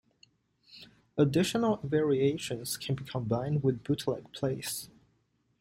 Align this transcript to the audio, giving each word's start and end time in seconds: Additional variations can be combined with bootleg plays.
Additional 1.15 1.79
variations 1.83 2.75
can 2.75 2.95
be 2.95 3.03
combined 3.03 3.61
with 3.61 3.83
bootleg 3.83 4.31
plays. 4.33 4.89